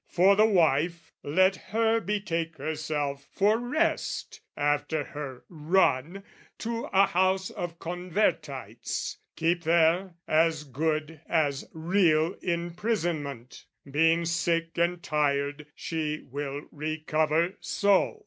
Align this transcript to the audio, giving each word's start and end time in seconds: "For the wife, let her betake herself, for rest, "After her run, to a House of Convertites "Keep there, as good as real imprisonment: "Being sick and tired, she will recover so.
"For 0.07 0.35
the 0.35 0.47
wife, 0.47 1.11
let 1.21 1.55
her 1.57 1.99
betake 1.99 2.57
herself, 2.57 3.27
for 3.29 3.59
rest, 3.59 4.41
"After 4.57 5.03
her 5.03 5.45
run, 5.47 6.23
to 6.57 6.85
a 6.85 7.05
House 7.05 7.51
of 7.51 7.77
Convertites 7.77 9.17
"Keep 9.35 9.61
there, 9.61 10.15
as 10.27 10.63
good 10.63 11.21
as 11.29 11.69
real 11.71 12.33
imprisonment: 12.41 13.65
"Being 13.91 14.25
sick 14.25 14.75
and 14.75 15.03
tired, 15.03 15.67
she 15.75 16.23
will 16.31 16.63
recover 16.71 17.53
so. 17.59 18.19